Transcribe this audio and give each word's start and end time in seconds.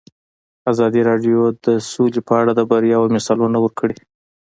ازادي 0.71 1.01
راډیو 1.09 1.39
د 1.65 1.67
سوله 1.91 2.21
په 2.27 2.33
اړه 2.41 2.51
د 2.55 2.61
بریاوو 2.69 3.13
مثالونه 3.15 3.57
ورکړي. 3.61 3.97